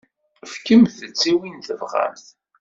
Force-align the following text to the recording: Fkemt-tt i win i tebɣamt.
Fkemt-tt 0.51 1.23
i 1.31 1.33
win 1.39 1.59
i 1.59 1.61
tebɣamt. 1.67 2.25